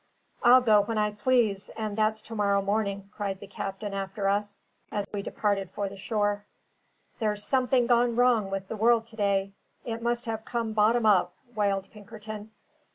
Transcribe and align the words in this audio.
"I'll 0.41 0.61
go 0.61 0.81
when 0.81 0.97
I 0.97 1.11
please, 1.11 1.69
and 1.77 1.95
that's 1.95 2.23
to 2.23 2.33
morrow 2.33 2.59
morning," 2.63 3.11
cried 3.13 3.39
the 3.39 3.45
captain 3.45 3.93
after 3.93 4.27
us, 4.27 4.59
as 4.91 5.05
we 5.13 5.21
departed 5.21 5.69
for 5.69 5.87
the 5.89 5.95
shore. 5.95 6.43
"There's 7.19 7.43
something 7.43 7.85
gone 7.85 8.15
wrong 8.15 8.49
with 8.49 8.67
the 8.67 8.77
world 8.77 9.05
to 9.05 9.15
day; 9.15 9.51
it 9.85 10.01
must 10.01 10.25
have 10.25 10.43
come 10.43 10.73
bottom 10.73 11.05
up!" 11.05 11.35
wailed 11.53 11.87
Pinkerton. 11.91 12.49